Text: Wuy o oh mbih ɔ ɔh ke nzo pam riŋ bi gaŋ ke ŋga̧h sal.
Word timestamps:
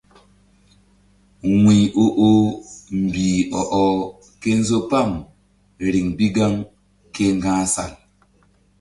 Wuy 1.61 1.81
o 2.03 2.05
oh 2.29 2.43
mbih 3.03 3.37
ɔ 3.59 3.61
ɔh 3.83 3.91
ke 4.41 4.51
nzo 4.59 4.77
pam 4.89 5.09
riŋ 5.93 6.07
bi 6.17 6.25
gaŋ 6.35 6.53
ke 7.15 7.23
ŋga̧h 7.37 7.63
sal. 7.73 7.91